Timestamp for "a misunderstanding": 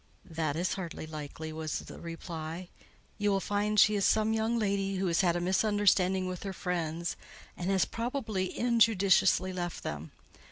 5.35-6.25